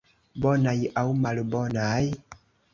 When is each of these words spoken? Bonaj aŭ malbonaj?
Bonaj 0.45 0.73
aŭ 1.03 1.05
malbonaj? 1.27 2.03